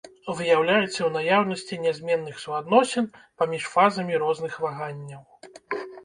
[0.37, 3.05] Выяўляецца ў наяўнасці нязменных суадносін
[3.41, 5.21] паміж фазамі розных ваганняў.